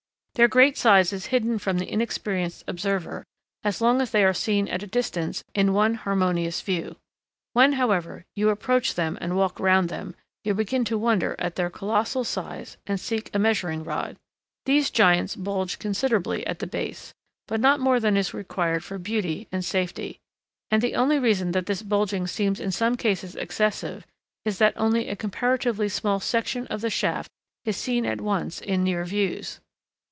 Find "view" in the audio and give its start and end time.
6.61-6.95